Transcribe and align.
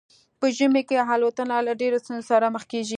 په 0.39 0.47
ژمي 0.57 0.81
کې 0.89 0.95
الوتنه 1.13 1.55
له 1.67 1.73
ډیرو 1.81 2.01
ستونزو 2.03 2.29
سره 2.31 2.45
مخ 2.55 2.63
کیږي 2.71 2.89